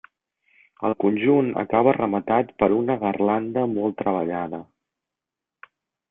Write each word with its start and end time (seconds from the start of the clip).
El 0.87 0.93
conjunt 1.03 1.51
acaba 1.63 1.91
rematat 1.97 2.49
per 2.63 2.69
una 2.77 2.95
garlanda 3.03 3.65
molt 3.75 3.97
treballada. 3.99 4.61